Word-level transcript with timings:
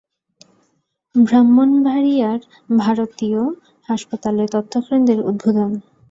ব্রাহ্মণবাড়িয়ায় 1.15 2.41
ভারতীয় 2.79 3.41
হাসপাতালের 3.89 4.47
তথ্যকেন্দ্রের 4.55 5.19
উদ্বোধন 5.23 5.71